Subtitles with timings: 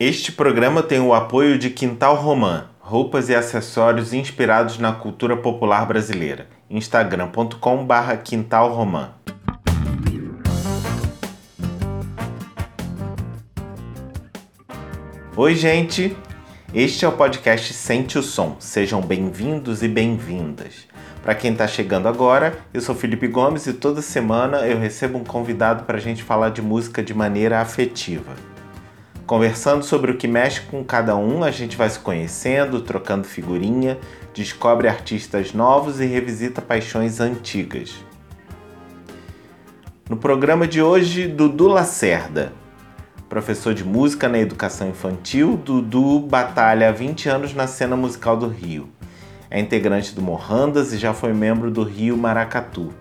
[0.00, 5.84] Este programa tem o apoio de Quintal Romã, roupas e acessórios inspirados na cultura popular
[5.86, 6.46] brasileira.
[6.70, 9.10] instagram.com/barra Quintal Romã.
[15.36, 16.16] Oi, gente!
[16.72, 18.54] Este é o podcast Sente o Som.
[18.60, 20.86] Sejam bem-vindos e bem-vindas.
[21.24, 25.24] Para quem está chegando agora, eu sou Felipe Gomes e toda semana eu recebo um
[25.24, 28.47] convidado para a gente falar de música de maneira afetiva.
[29.28, 33.98] Conversando sobre o que mexe com cada um, a gente vai se conhecendo, trocando figurinha,
[34.32, 37.94] descobre artistas novos e revisita paixões antigas.
[40.08, 42.54] No programa de hoje, Dudu Lacerda.
[43.28, 48.48] Professor de música na educação infantil, Dudu batalha há 20 anos na cena musical do
[48.48, 48.88] Rio.
[49.50, 52.94] É integrante do Mohandas e já foi membro do Rio Maracatu.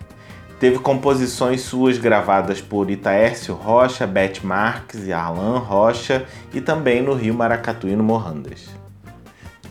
[0.60, 7.14] Teve composições suas gravadas por Itaércio Rocha, Beth Marques e Arlan Rocha e também no
[7.14, 8.68] Rio Maracatu e no Mohandas.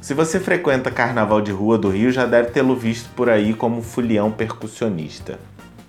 [0.01, 3.83] Se você frequenta Carnaval de Rua do Rio, já deve tê-lo visto por aí como
[3.83, 5.41] fulião percussionista.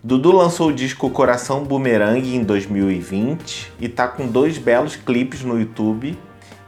[0.03, 5.59] Dudu lançou o disco Coração Boomerang em 2020 e tá com dois belos clipes no
[5.59, 6.17] YouTube.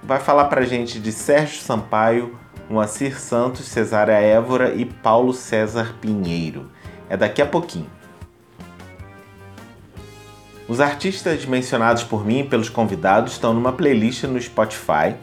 [0.03, 2.37] Vai falar pra gente de Sérgio Sampaio,
[2.69, 6.69] Moacir Santos, Cesária Évora e Paulo César Pinheiro.
[7.09, 7.98] É daqui a pouquinho.
[10.69, 15.15] Os artistas mencionados por mim e pelos convidados estão numa playlist no Spotify.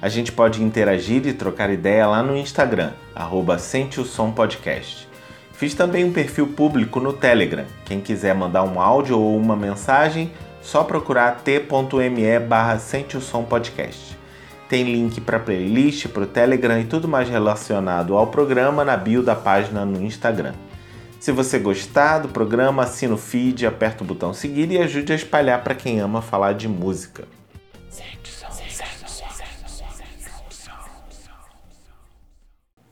[0.00, 5.06] A gente pode interagir e trocar ideia lá no Instagram, arroba Sente o Som Podcast.
[5.52, 7.66] Fiz também um perfil público no Telegram.
[7.84, 13.44] Quem quiser mandar um áudio ou uma mensagem, só procurar t.me barra Sente o Som
[13.44, 14.16] Podcast.
[14.66, 19.22] Tem link para playlist, para o Telegram e tudo mais relacionado ao programa na bio
[19.22, 20.54] da página no Instagram.
[21.26, 25.16] Se você gostar do programa, assina o feed, aperta o botão seguir e ajude a
[25.16, 27.26] espalhar para quem ama falar de música.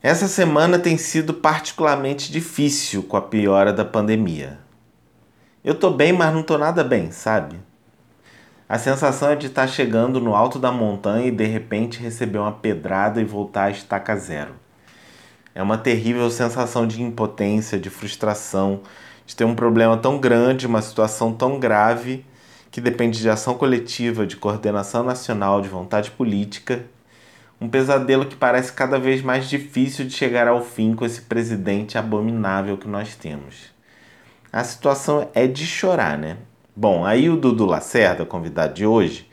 [0.02, 4.58] Essa semana tem sido particularmente difícil com a piora da pandemia.
[5.62, 7.60] Eu tô bem, mas não tô nada bem, sabe?
[8.68, 12.50] A sensação é de estar chegando no alto da montanha e de repente receber uma
[12.50, 14.63] pedrada e voltar à estaca zero.
[15.54, 18.80] É uma terrível sensação de impotência, de frustração,
[19.24, 22.26] de ter um problema tão grande, uma situação tão grave,
[22.72, 26.84] que depende de ação coletiva, de coordenação nacional, de vontade política.
[27.60, 31.96] Um pesadelo que parece cada vez mais difícil de chegar ao fim com esse presidente
[31.96, 33.72] abominável que nós temos.
[34.52, 36.36] A situação é de chorar, né?
[36.74, 39.30] Bom, aí o Dudu Lacerda, convidado de hoje,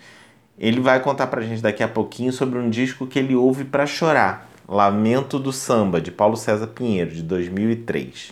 [0.57, 3.87] ele vai contar pra gente daqui a pouquinho sobre um disco que ele ouve para
[3.87, 8.31] chorar Lamento do Samba, de Paulo César Pinheiro, de 2003.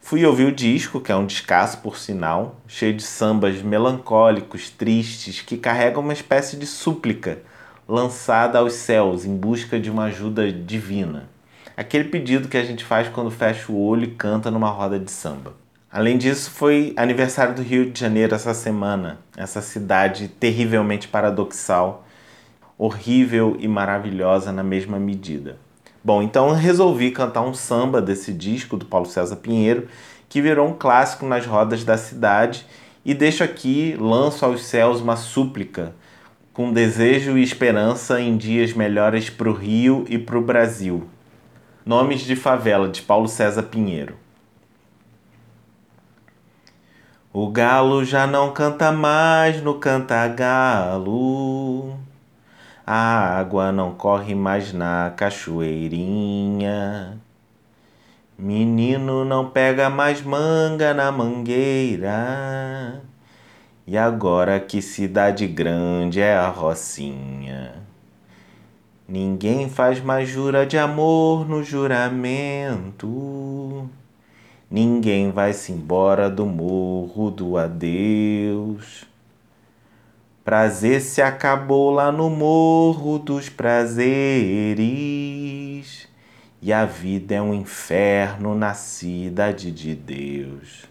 [0.00, 5.42] Fui ouvir o disco, que é um descasso por sinal, cheio de sambas melancólicos, tristes,
[5.42, 7.40] que carregam uma espécie de súplica
[7.86, 11.28] lançada aos céus em busca de uma ajuda divina.
[11.76, 15.10] Aquele pedido que a gente faz quando fecha o olho e canta numa roda de
[15.10, 15.52] samba.
[15.92, 22.02] Além disso, foi aniversário do Rio de Janeiro essa semana, essa cidade terrivelmente paradoxal
[22.84, 25.56] horrível e maravilhosa na mesma medida.
[26.02, 29.86] Bom, então resolvi cantar um samba desse disco do Paulo César Pinheiro,
[30.28, 32.66] que virou um clássico nas rodas da cidade,
[33.04, 35.94] e deixo aqui, lanço aos céus uma súplica,
[36.52, 41.06] com desejo e esperança em dias melhores para o Rio e para o Brasil.
[41.86, 44.16] Nomes de Favela, de Paulo César Pinheiro.
[47.32, 51.32] O galo já não canta mais no canta-galo.
[52.84, 57.16] A água não corre mais na cachoeirinha.
[58.36, 63.00] Menino não pega mais manga na mangueira.
[63.86, 67.74] E agora que cidade grande é a Rocinha.
[69.08, 73.08] Ninguém faz mais jura de amor no juramento.
[74.68, 79.11] Ninguém vai-se embora do morro do adeus.
[80.44, 84.08] Prazer se acabou lá no morro dos prazeres,
[86.60, 90.82] e a vida é um inferno na cidade de Deus.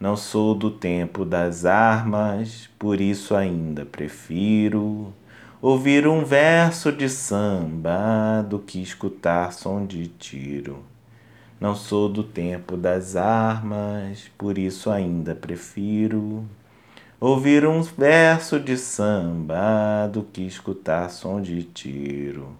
[0.00, 5.14] Não sou do tempo das armas, por isso ainda prefiro
[5.62, 10.84] ouvir um verso de samba do que escutar som de tiro.
[11.60, 16.44] Não sou do tempo das armas, por isso ainda prefiro
[17.20, 22.56] ouvir um verso de samba do que escutar som de tiro.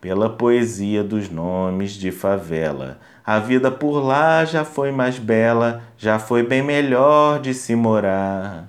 [0.00, 6.18] Pela poesia dos nomes de favela, a vida por lá já foi mais bela, já
[6.18, 8.68] foi bem melhor de se morar.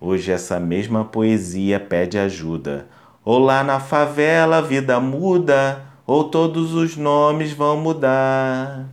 [0.00, 2.86] Hoje essa mesma poesia pede ajuda.
[3.24, 8.86] Ou lá na favela a vida muda, ou todos os nomes vão mudar.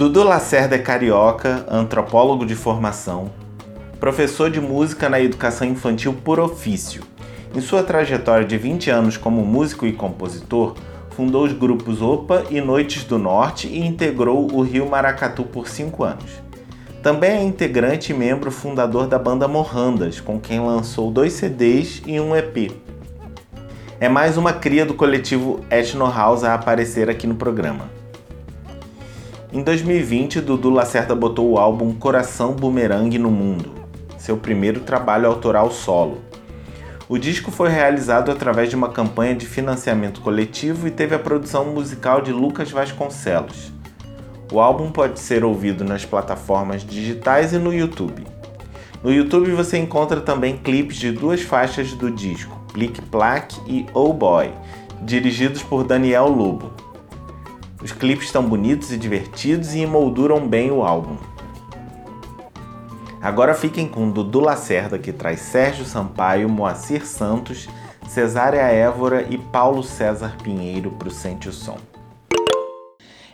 [0.00, 3.30] Dudu Lacerda é carioca, antropólogo de formação,
[4.00, 7.02] professor de música na educação infantil por ofício.
[7.54, 10.74] Em sua trajetória de 20 anos como músico e compositor,
[11.10, 16.02] fundou os grupos Opa e Noites do Norte e integrou o Rio Maracatu por 5
[16.02, 16.30] anos.
[17.02, 22.18] Também é integrante e membro fundador da banda Morrandas, com quem lançou dois CDs e
[22.18, 22.72] um EP.
[24.00, 27.99] É mais uma cria do coletivo Ethno House a aparecer aqui no programa.
[29.52, 33.72] Em 2020, Dudu Lacerda botou o álbum Coração Boomerang no mundo,
[34.16, 36.18] seu primeiro trabalho autoral solo.
[37.08, 41.64] O disco foi realizado através de uma campanha de financiamento coletivo e teve a produção
[41.64, 43.72] musical de Lucas Vasconcelos.
[44.52, 48.24] O álbum pode ser ouvido nas plataformas digitais e no YouTube.
[49.02, 54.12] No YouTube você encontra também clipes de duas faixas do disco, Plic Plac e Oh
[54.12, 54.52] Boy,
[55.02, 56.79] dirigidos por Daniel Lobo.
[57.82, 61.16] Os clipes estão bonitos e divertidos e emolduram bem o álbum.
[63.20, 67.68] Agora fiquem com Dudu Lacerda, que traz Sérgio Sampaio, Moacir Santos,
[68.08, 71.76] Cesária Évora e Paulo César Pinheiro para o Sente o Som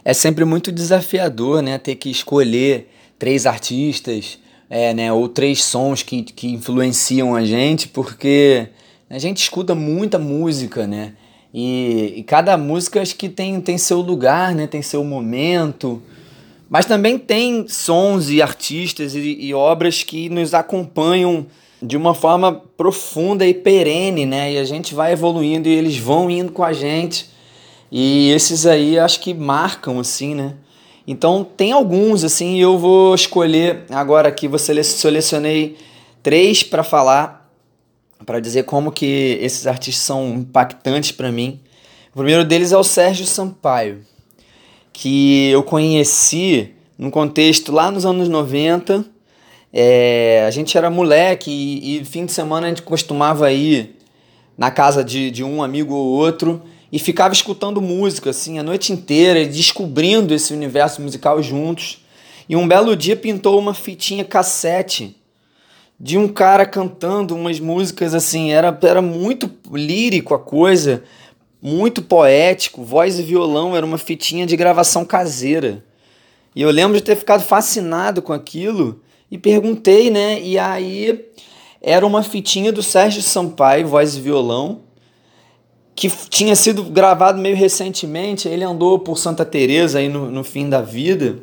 [0.07, 1.79] é sempre muito desafiador, né?
[1.79, 2.89] Ter que escolher
[3.19, 4.39] três artistas,
[4.71, 5.13] é, né?
[5.13, 8.69] Ou três sons que, que influenciam a gente, porque
[9.11, 11.15] a gente escuta muita música, né?
[11.59, 14.67] E, e cada música acho que tem, tem seu lugar, né?
[14.67, 16.03] Tem seu momento.
[16.69, 21.47] Mas também tem sons e artistas e, e obras que nos acompanham
[21.81, 24.53] de uma forma profunda e perene, né?
[24.53, 27.31] E a gente vai evoluindo e eles vão indo com a gente.
[27.91, 30.57] E esses aí acho que marcam, assim, né?
[31.07, 35.79] Então tem alguns, assim, eu vou escolher agora aqui, vou selecionei
[36.23, 37.46] três para falar,
[38.25, 41.61] para dizer como que esses artistas são impactantes para mim.
[42.11, 44.01] O primeiro deles é o Sérgio Sampaio,
[44.93, 49.05] que eu conheci num contexto lá nos anos 90.
[49.73, 53.97] É, a gente era moleque e, e fim de semana a gente costumava ir
[54.57, 58.93] na casa de, de um amigo ou outro e ficava escutando música assim a noite
[58.93, 62.05] inteira descobrindo esse universo musical juntos.
[62.49, 65.17] E um belo dia pintou uma fitinha cassete
[65.99, 71.03] de um cara cantando umas músicas assim, era, era muito lírico a coisa,
[71.61, 75.83] muito poético, voz e violão, era uma fitinha de gravação caseira.
[76.55, 79.01] E eu lembro de ter ficado fascinado com aquilo
[79.31, 80.41] e perguntei, né?
[80.41, 81.27] E aí
[81.83, 84.81] era uma fitinha do Sérgio Sampaio, voz e violão,
[85.95, 88.49] que tinha sido gravado meio recentemente.
[88.49, 91.39] Ele andou por Santa Teresa aí no, no fim da vida.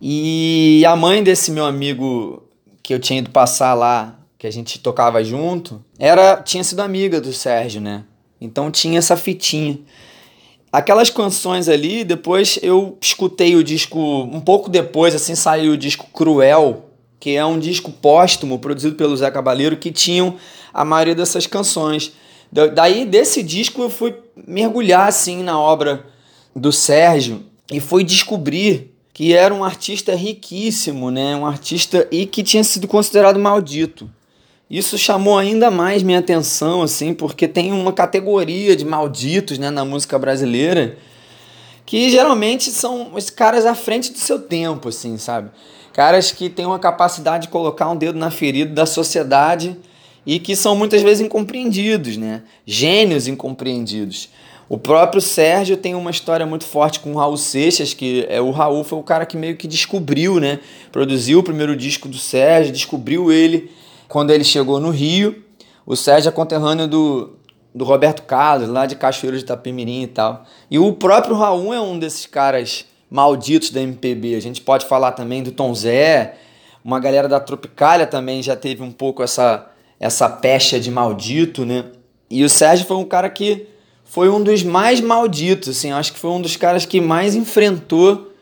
[0.00, 2.42] E a mãe desse meu amigo
[2.82, 7.20] que eu tinha ido passar lá, que a gente tocava junto, era tinha sido amiga
[7.20, 8.04] do Sérgio, né?
[8.40, 9.78] Então tinha essa fitinha.
[10.72, 16.06] Aquelas canções ali, depois eu escutei o disco um pouco depois, assim saiu o disco
[16.12, 16.86] Cruel,
[17.18, 20.36] que é um disco póstumo produzido pelo Zé Cabaleiro que tinham
[20.72, 22.12] a maioria dessas canções.
[22.50, 24.14] Daí desse disco eu fui
[24.46, 26.06] mergulhar assim na obra
[26.56, 31.36] do Sérgio e fui descobrir que era um artista riquíssimo, né?
[31.36, 34.10] Um artista e que tinha sido considerado maldito.
[34.70, 39.84] Isso chamou ainda mais minha atenção, assim, porque tem uma categoria de malditos, né, na
[39.84, 40.96] música brasileira,
[41.84, 45.50] que geralmente são os caras à frente do seu tempo, assim, sabe?
[45.92, 49.76] Caras que têm uma capacidade de colocar um dedo na ferida da sociedade
[50.24, 52.42] e que são muitas vezes incompreendidos, né?
[52.64, 54.30] Gênios incompreendidos.
[54.70, 58.52] O próprio Sérgio tem uma história muito forte com o Raul Seixas, que é o
[58.52, 60.60] Raul foi o cara que meio que descobriu, né?
[60.92, 63.68] Produziu o primeiro disco do Sérgio, descobriu ele
[64.06, 65.42] quando ele chegou no Rio.
[65.84, 67.36] O Sérgio é conterrâneo do,
[67.74, 70.44] do Roberto Carlos, lá de Cachoeiro de Itapemirim e tal.
[70.70, 74.36] E o próprio Raul é um desses caras malditos da MPB.
[74.36, 76.36] A gente pode falar também do Tom Zé,
[76.84, 79.66] uma galera da Tropicália também já teve um pouco essa
[79.98, 81.86] essa pecha de maldito, né?
[82.30, 83.66] E o Sérgio foi um cara que
[84.10, 88.32] foi um dos mais malditos, assim, acho que foi um dos caras que mais enfrentou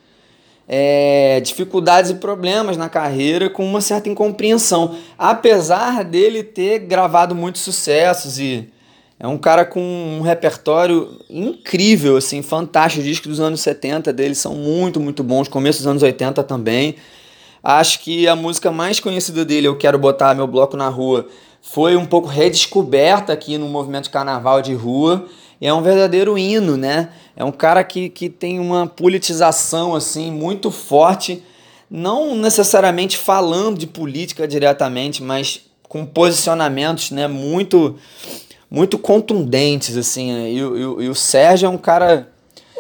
[0.67, 7.61] é, dificuldades e problemas na carreira com uma certa incompreensão, apesar dele ter gravado muitos
[7.61, 8.67] sucessos e
[9.21, 13.03] é um cara com um repertório incrível, assim, fantástico.
[13.03, 16.95] Os discos dos anos 70 dele são muito, muito bons, começo dos anos 80 também.
[17.63, 21.27] Acho que a música mais conhecida dele, Eu Quero Botar Meu Bloco na Rua,
[21.61, 25.27] foi um pouco redescoberta aqui no movimento carnaval de rua
[25.67, 27.11] é um verdadeiro hino, né?
[27.37, 31.43] É um cara que, que tem uma politização assim muito forte,
[31.91, 37.97] não necessariamente falando de política diretamente, mas com posicionamentos né, muito
[38.71, 40.31] muito contundentes assim.
[40.31, 42.29] E, e, e o Sérgio é um cara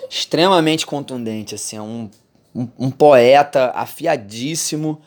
[0.09, 2.11] extremamente contundente, assim, é um,
[2.55, 5.01] um, um poeta afiadíssimo.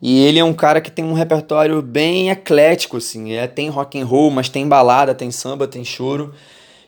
[0.00, 3.32] E ele é um cara que tem um repertório bem eclético, assim.
[3.32, 6.32] É, tem rock and roll, mas tem balada, tem samba, tem choro.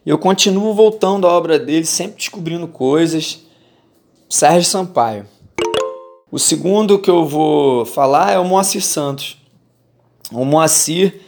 [0.05, 3.41] E eu continuo voltando à obra dele, sempre descobrindo coisas.
[4.29, 5.27] Sérgio Sampaio.
[6.33, 9.37] O segundo que eu vou falar é o Moacir Santos.
[10.33, 11.21] O Moacir,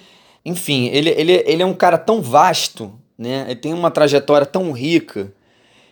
[0.44, 3.44] enfim, ele, ele, ele é um cara tão vasto, né?
[3.48, 5.32] Ele tem uma trajetória tão rica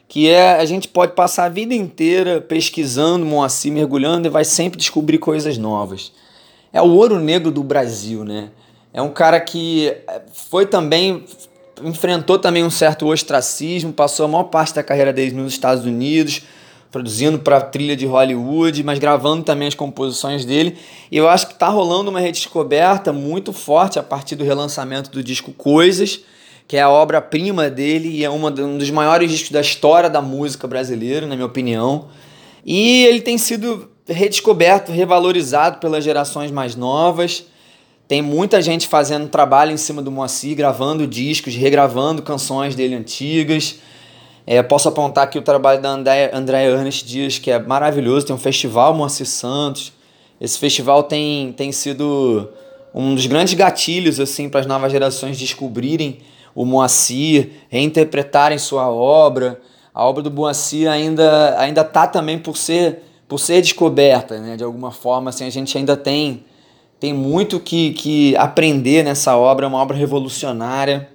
[0.08, 4.78] que é a gente pode passar a vida inteira pesquisando Moacir, mergulhando e vai sempre
[4.78, 6.12] descobrir coisas novas.
[6.72, 8.50] É o ouro negro do Brasil, né?
[8.92, 9.96] É um cara que
[10.32, 11.24] foi também
[11.84, 16.42] enfrentou também um certo ostracismo, passou a maior parte da carreira dele nos Estados Unidos,
[16.90, 20.76] produzindo para trilha de Hollywood, mas gravando também as composições dele.
[21.10, 25.22] E eu acho que está rolando uma redescoberta muito forte a partir do relançamento do
[25.22, 26.20] disco Coisas
[26.70, 30.22] que é a obra-prima dele e é uma, um dos maiores discos da história da
[30.22, 32.06] música brasileira, na minha opinião.
[32.64, 37.44] E ele tem sido redescoberto, revalorizado pelas gerações mais novas.
[38.10, 43.76] Tem muita gente fazendo trabalho em cima do Moacir, gravando discos, regravando canções dele antigas.
[44.44, 48.26] É, posso apontar aqui o trabalho da André, André Ernest Dias, que é maravilhoso.
[48.26, 49.92] Tem um festival Moacir Santos.
[50.40, 52.48] Esse festival tem, tem sido
[52.92, 56.18] um dos grandes gatilhos assim para as novas gerações descobrirem
[56.52, 59.60] o Moacir, reinterpretarem sua obra.
[59.94, 64.56] A obra do Moacir ainda ainda tá também por ser por ser descoberta, né?
[64.56, 66.42] De alguma forma, assim, a gente ainda tem
[67.00, 71.08] tem muito que, que aprender nessa obra, é uma obra revolucionária.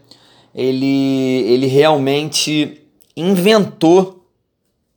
[0.53, 2.81] Ele, ele realmente
[3.15, 4.25] inventou,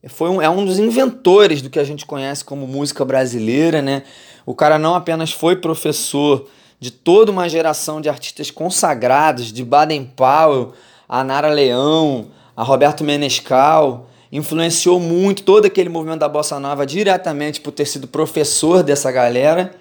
[0.09, 4.02] foi um, é um dos inventores do que a gente conhece como música brasileira, né?
[4.47, 6.49] O cara não apenas foi professor
[6.80, 10.73] de toda uma geração de artistas consagrados, de Baden Powell,
[11.07, 17.61] a Nara Leão, a Roberto Menescal, influenciou muito todo aquele movimento da bossa nova diretamente
[17.61, 19.75] por ter sido professor dessa galera,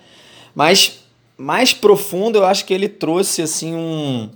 [0.58, 1.04] mas
[1.38, 4.28] mais profundo eu acho que ele trouxe assim um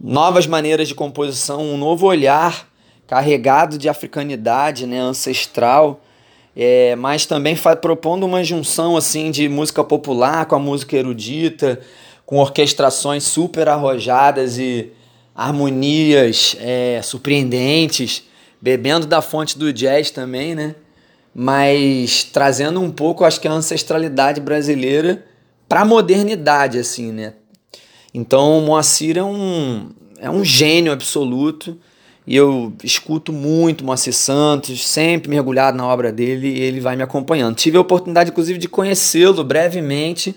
[0.00, 2.66] novas maneiras de composição, um novo olhar
[3.06, 6.00] carregado de africanidade, né, ancestral
[6.56, 11.78] é, mas também propondo uma junção assim de música popular com a música erudita,
[12.24, 14.90] com orquestrações super arrojadas e
[15.34, 18.24] harmonias é, surpreendentes,
[18.60, 20.74] bebendo da fonte do jazz também, né?
[21.40, 25.24] Mas trazendo um pouco, acho que a ancestralidade brasileira
[25.68, 27.34] para a modernidade, assim, né?
[28.12, 29.90] Então o Moacir é um,
[30.20, 31.78] é um gênio absoluto
[32.26, 37.04] e eu escuto muito Moacir Santos, sempre mergulhado na obra dele e ele vai me
[37.04, 37.54] acompanhando.
[37.54, 40.34] Tive a oportunidade, inclusive, de conhecê-lo brevemente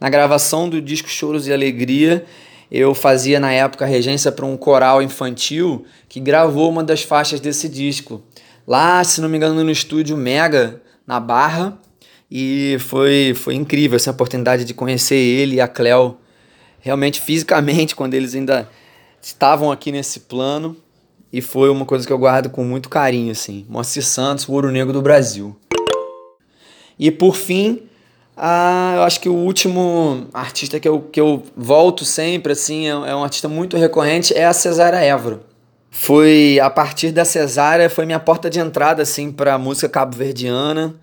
[0.00, 2.24] na gravação do disco Choros e Alegria.
[2.72, 7.68] Eu fazia na época regência para um coral infantil que gravou uma das faixas desse
[7.68, 8.20] disco.
[8.70, 11.76] Lá, se não me engano, no estúdio Mega, na Barra.
[12.30, 16.16] E foi, foi incrível essa oportunidade de conhecer ele e a Cleo
[16.78, 18.68] realmente fisicamente, quando eles ainda
[19.20, 20.76] estavam aqui nesse plano
[21.32, 23.66] e foi uma coisa que eu guardo com muito carinho, assim.
[23.68, 25.56] Moacir Santos, o Ouro Negro do Brasil.
[26.96, 27.82] E por fim,
[28.36, 32.90] ah, eu acho que o último artista que eu, que eu volto sempre, assim, é,
[32.90, 35.49] é um artista muito recorrente, é a Cesária Évora.
[35.90, 40.94] Foi a partir da Cesária, foi minha porta de entrada, assim, para a música cabo-verdiana.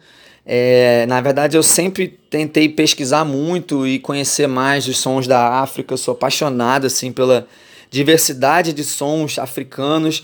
[0.46, 5.94] É, na verdade, eu sempre tentei pesquisar muito e conhecer mais os sons da África.
[5.94, 7.46] Eu sou apaixonado, assim, pela
[7.92, 10.24] diversidade de sons africanos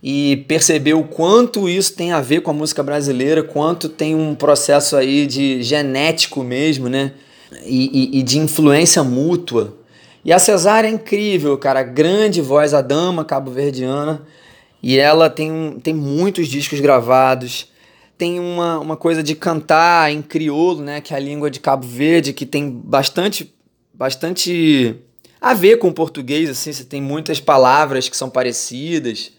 [0.00, 4.34] e perceber o quanto isso tem a ver com a música brasileira, quanto tem um
[4.34, 7.12] processo aí de genético mesmo, né?
[7.64, 9.76] E, e, e de influência mútua.
[10.24, 14.22] E a Cesária é incrível, cara, grande voz, a dama cabo-verdiana,
[14.82, 17.68] e ela tem, tem muitos discos gravados,
[18.16, 21.86] tem uma, uma coisa de cantar em crioulo, né, que é a língua de Cabo
[21.86, 23.52] Verde, que tem bastante,
[23.92, 24.96] bastante
[25.40, 29.30] a ver com o português, assim, você tem muitas palavras que são parecidas.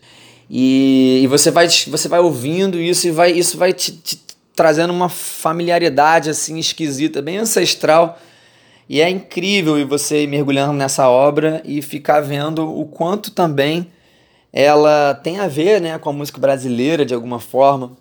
[0.47, 4.19] E, e você, vai, você vai ouvindo isso e vai, isso vai te, te
[4.55, 8.19] trazendo uma familiaridade assim esquisita, bem ancestral.
[8.87, 13.87] E é incrível você ir mergulhando nessa obra e ficar vendo o quanto também
[14.53, 17.97] ela tem a ver né, com a música brasileira de alguma forma.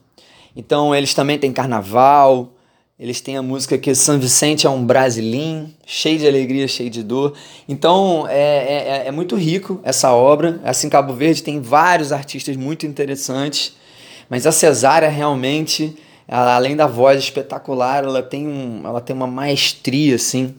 [0.54, 2.52] Então eles também têm carnaval,
[2.96, 7.02] Eles têm a música que São Vicente é um brasilim, cheio de alegria, cheio de
[7.02, 7.34] dor.
[7.68, 10.60] Então é, é, é, é muito rico essa obra.
[10.62, 13.74] Assim, Cabo Verde tem vários artistas muito interessantes,
[14.30, 15.96] mas a Cesária realmente,
[16.26, 20.54] ela, além da voz espetacular, ela tem, um, ela tem uma maestria assim.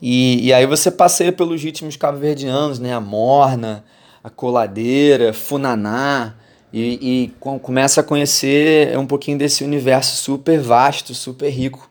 [0.00, 2.92] E, e aí você passeia pelos ritmos cabo-verdianos, né?
[2.92, 3.84] A morna,
[4.22, 6.34] a coladeira, funaná,
[6.72, 11.90] e, e começa a conhecer um pouquinho desse universo super vasto, super rico.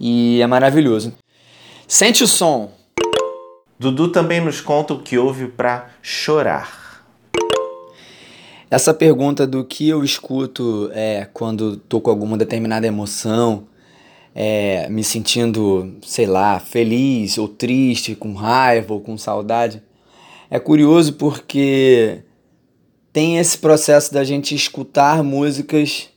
[0.00, 1.14] E é maravilhoso.
[1.86, 2.72] Sente o som.
[3.78, 6.81] Dudu também nos conta o que houve para chorar.
[8.72, 13.66] Essa pergunta do que eu escuto é, quando tô com alguma determinada emoção,
[14.34, 19.82] é, me sentindo, sei lá, feliz ou triste, com raiva ou com saudade,
[20.50, 22.22] é curioso porque
[23.12, 26.08] tem esse processo da gente escutar músicas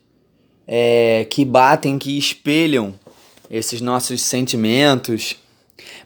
[0.66, 2.94] é, que batem, que espelham
[3.50, 5.36] esses nossos sentimentos,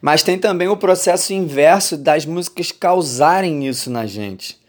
[0.02, 4.59] mas tem também o processo inverso das músicas causarem isso na gente.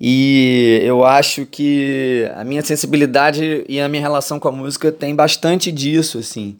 [0.00, 5.14] E eu acho que a minha sensibilidade e a minha relação com a música tem
[5.14, 6.56] bastante disso, assim.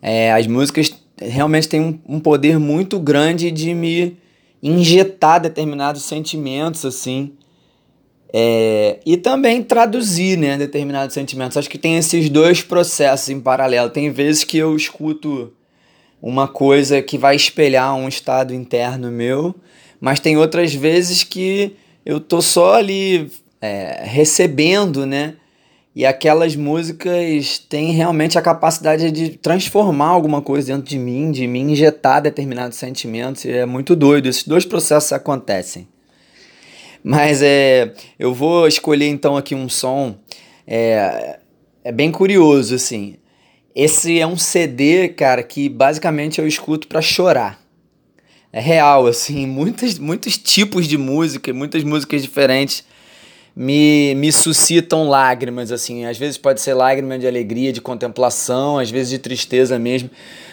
[0.00, 4.16] É, as músicas realmente têm um, um poder muito grande de me
[4.62, 7.32] injetar determinados sentimentos, assim.
[8.32, 11.56] É, e também traduzir né, determinados sentimentos.
[11.56, 13.90] Acho que tem esses dois processos em paralelo.
[13.90, 15.52] Tem vezes que eu escuto
[16.22, 19.54] uma coisa que vai espelhar um estado interno meu,
[20.00, 23.30] mas tem outras vezes que eu tô só ali
[23.60, 25.34] é, recebendo, né?
[25.94, 31.46] E aquelas músicas têm realmente a capacidade de transformar alguma coisa dentro de mim, de
[31.46, 33.44] me injetar determinados sentimentos.
[33.44, 34.28] É muito doido.
[34.28, 35.88] Esses dois processos acontecem.
[37.02, 40.16] Mas é, eu vou escolher então aqui um som.
[40.66, 41.40] É,
[41.82, 43.16] é bem curioso, assim.
[43.74, 47.59] Esse é um CD, cara, que basicamente eu escuto para chorar.
[48.52, 52.84] É real, assim, muitos, muitos tipos de música, muitas músicas diferentes
[53.54, 56.04] me, me suscitam lágrimas, assim.
[56.04, 60.10] Às vezes pode ser lágrima de alegria, de contemplação, às vezes de tristeza mesmo.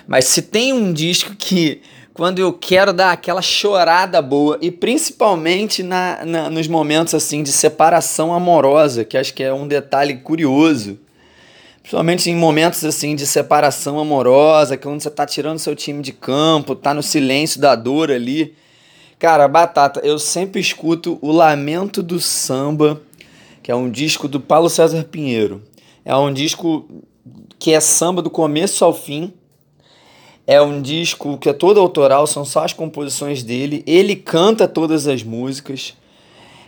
[0.07, 1.81] Mas se tem um disco que
[2.13, 7.51] quando eu quero dar aquela chorada boa e principalmente na, na, nos momentos assim de
[7.51, 10.99] separação amorosa, que acho que é um detalhe curioso.
[11.88, 16.12] Principalmente em momentos assim de separação amorosa, que quando você tá tirando seu time de
[16.12, 18.54] campo, tá no silêncio da dor ali.
[19.17, 23.02] Cara, Batata, eu sempre escuto o Lamento do Samba,
[23.63, 25.63] que é um disco do Paulo César Pinheiro.
[26.04, 26.86] É um disco
[27.58, 29.34] que é samba do começo ao fim
[30.45, 33.84] é um disco que é todo autoral, são só as composições dele.
[33.86, 35.93] Ele canta todas as músicas.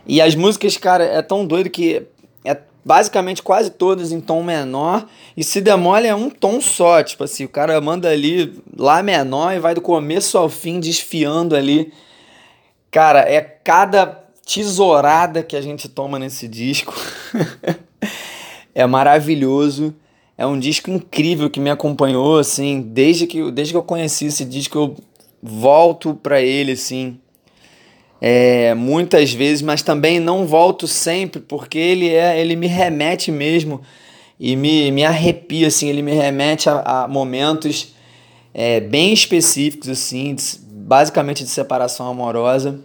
[0.06, 2.04] E as músicas, cara, é tão doido que é
[2.84, 5.06] basicamente quase todas em tom menor.
[5.36, 7.04] E se demole é um tom só.
[7.04, 11.56] Tipo assim, o cara manda ali Lá menor e vai do começo ao fim desfiando
[11.56, 11.92] ali.
[12.90, 14.06] Cara, é cada
[14.46, 16.96] tesourada que a gente toma nesse disco.
[18.74, 19.94] é maravilhoso.
[20.38, 24.46] É um disco incrível que me acompanhou, assim, desde que, desde que eu conheci esse
[24.46, 24.96] disco, eu
[25.44, 27.20] volto para ele, assim,
[28.22, 33.82] é, muitas vezes, mas também não volto sempre, porque ele é, ele me remete mesmo
[34.40, 37.94] e me, me arrepia, assim, ele me remete a, a momentos
[38.54, 42.80] é, bem específicos, assim, de, basicamente de separação amorosa.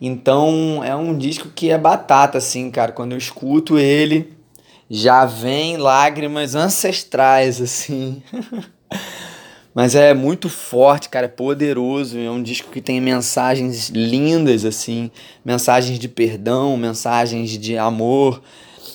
[0.00, 2.92] Então é um disco que é batata, assim, cara.
[2.92, 4.32] Quando eu escuto ele,
[4.90, 8.22] já vem lágrimas ancestrais, assim.
[9.74, 12.18] Mas é muito forte, cara, é poderoso.
[12.18, 15.10] É um disco que tem mensagens lindas, assim,
[15.44, 18.42] mensagens de perdão, mensagens de amor,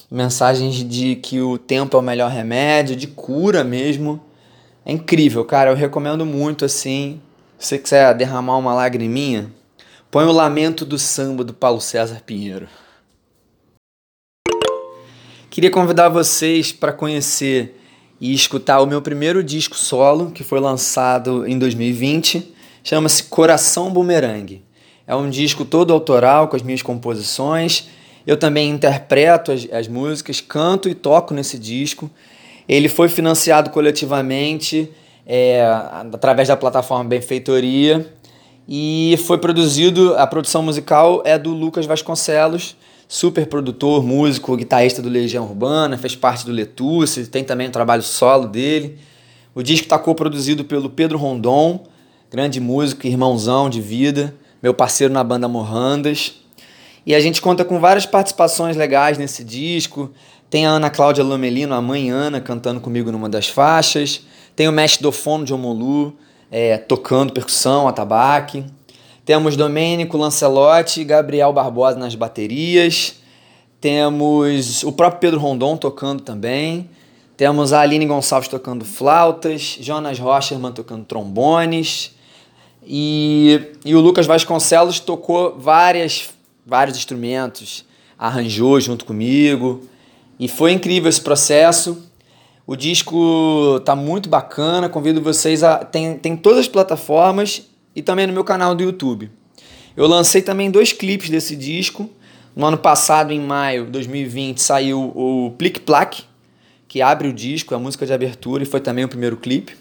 [0.09, 4.21] mensagens de que o tempo é o melhor remédio, de cura mesmo.
[4.85, 5.71] É incrível, cara.
[5.71, 7.19] Eu recomendo muito, assim.
[7.57, 9.51] Se você quiser derramar uma lagriminha,
[10.11, 12.67] põe o Lamento do Samba do Paulo César Pinheiro.
[15.49, 17.75] Queria convidar vocês para conhecer
[18.19, 22.53] e escutar o meu primeiro disco solo, que foi lançado em 2020.
[22.83, 24.63] Chama-se Coração Boomerang.
[25.05, 27.87] É um disco todo autoral, com as minhas composições.
[28.25, 32.09] Eu também interpreto as, as músicas, canto e toco nesse disco.
[32.67, 34.89] Ele foi financiado coletivamente
[35.25, 35.63] é,
[36.13, 38.13] através da plataforma Benfeitoria
[38.67, 42.75] e foi produzido, a produção musical é do Lucas Vasconcelos,
[43.07, 48.03] super produtor, músico, guitarrista do Legião Urbana, fez parte do Letusse, tem também um trabalho
[48.03, 48.97] solo dele.
[49.55, 51.85] O disco está co-produzido pelo Pedro Rondon,
[52.29, 56.35] grande músico, irmãozão de vida, meu parceiro na banda Morrandas.
[57.05, 60.11] E a gente conta com várias participações legais nesse disco.
[60.49, 64.21] Tem a Ana Cláudia Lomelino, a mãe Ana, cantando comigo numa das faixas.
[64.55, 66.17] Tem o mestre do fono de Omolu,
[66.51, 68.65] é, tocando percussão, atabaque.
[69.27, 73.15] Temos Domênico Lancelotti Gabriel Barbosa nas baterias.
[73.81, 76.89] Temos o próprio Pedro Rondon tocando também.
[77.35, 82.15] Temos a Aline Gonçalves tocando flautas, Jonas Rocherman tocando trombones.
[82.81, 86.29] E, e o Lucas Vasconcelos tocou várias,
[86.65, 87.83] vários instrumentos,
[88.17, 89.81] arranjou junto comigo.
[90.39, 92.01] E foi incrível esse processo.
[92.65, 95.79] O disco tá muito bacana, convido vocês a.
[95.79, 99.31] Tem, tem todas as plataformas e também no meu canal do YouTube.
[99.95, 102.07] Eu lancei também dois clipes desse disco.
[102.55, 106.23] No ano passado, em maio de 2020, saiu o Plic Plac,
[106.87, 109.75] que abre o disco, a música de abertura, e foi também o primeiro clipe.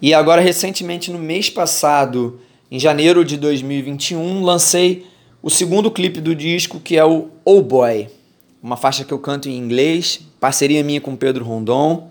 [0.00, 2.40] E agora, recentemente, no mês passado,
[2.70, 5.04] em janeiro de 2021, lancei
[5.42, 8.06] o segundo clipe do disco, que é o Oh Boy,
[8.62, 12.08] uma faixa que eu canto em inglês, parceria minha com Pedro Rondon.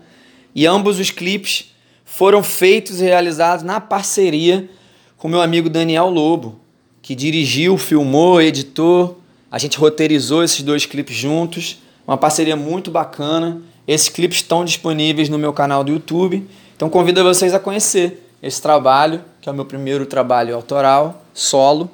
[0.54, 1.72] E ambos os clipes
[2.04, 4.68] foram feitos e realizados na parceria
[5.18, 6.60] com meu amigo Daniel Lobo,
[7.02, 9.20] que dirigiu, filmou, editou.
[9.50, 13.60] A gente roteirizou esses dois clipes juntos, uma parceria muito bacana.
[13.86, 18.62] Esses clipes estão disponíveis no meu canal do YouTube, então convido vocês a conhecer esse
[18.62, 21.90] trabalho, que é o meu primeiro trabalho autoral, solo.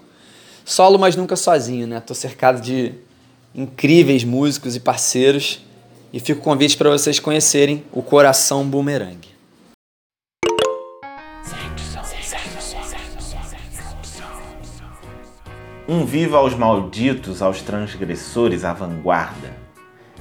[0.64, 2.00] Solo, mas nunca sozinho, né?
[2.00, 2.92] Tô cercado de
[3.54, 5.60] incríveis músicos e parceiros
[6.12, 9.33] e fico convite para vocês conhecerem o Coração Boomerang.
[15.86, 19.52] Um viva aos malditos, aos transgressores, à vanguarda.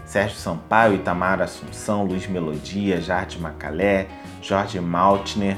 [0.04, 4.08] Sérgio Sampaio, Itamar Assunção, Luiz Melodia, Jardim Macalé,
[4.42, 5.58] Jorge Maltner.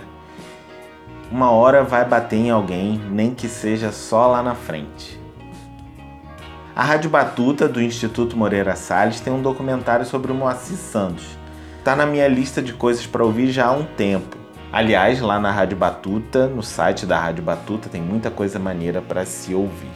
[1.31, 5.19] Uma hora vai bater em alguém, nem que seja só lá na frente.
[6.75, 11.25] A Rádio Batuta, do Instituto Moreira Salles, tem um documentário sobre o Moacir Santos.
[11.79, 14.44] Está na minha lista de coisas para ouvir já há um tempo.
[14.71, 19.25] Aliás, lá na Rádio Batuta, no site da Rádio Batuta, tem muita coisa maneira para
[19.25, 19.87] se ouvir.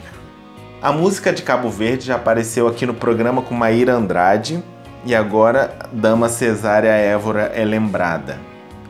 [0.82, 4.64] A música de Cabo Verde já apareceu aqui no programa com Maíra Andrade
[5.06, 8.40] e agora Dama Cesária Évora é lembrada.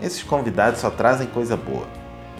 [0.01, 1.87] Esses convidados só trazem coisa boa.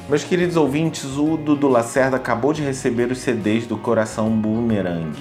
[0.07, 5.17] Meus queridos ouvintes, o Dudu Lacerda acabou de receber os CDs do Coração Boomerang.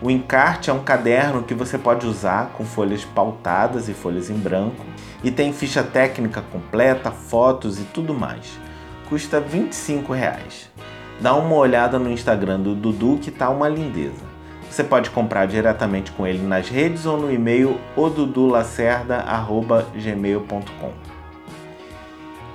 [0.00, 4.34] O encarte é um caderno que você pode usar com folhas pautadas e folhas em
[4.34, 4.84] branco
[5.24, 8.60] e tem ficha técnica completa, fotos e tudo mais.
[9.08, 10.70] Custa 25 reais.
[11.18, 14.36] Dá uma olhada no Instagram do Dudu que tá uma lindeza.
[14.70, 20.92] Você pode comprar diretamente com ele nas redes ou no e-mail odudulacerda.gmail.com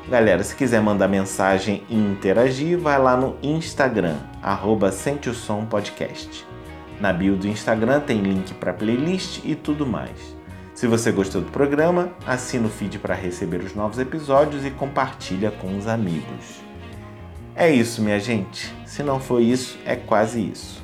[0.07, 5.65] Galera, se quiser mandar mensagem e interagir, vai lá no Instagram, arroba Sente o Som
[5.65, 6.50] Podcast.
[7.01, 10.35] Na bio do Instagram tem link para playlist e tudo mais.
[10.75, 15.49] Se você gostou do programa, assina o feed para receber os novos episódios e compartilha
[15.49, 16.61] com os amigos.
[17.55, 18.71] É isso, minha gente.
[18.85, 20.79] Se não for isso, é quase isso.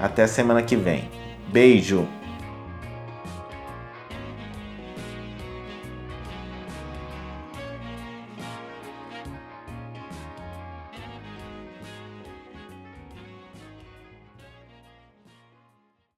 [0.00, 1.08] Até semana que vem.
[1.52, 2.08] Beijo!